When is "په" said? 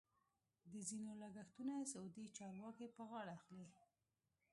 2.95-3.01